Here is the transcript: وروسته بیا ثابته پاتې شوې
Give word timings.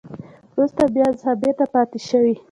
وروسته 0.53 0.83
بیا 0.95 1.07
ثابته 1.23 1.65
پاتې 1.73 1.99
شوې 2.07 2.33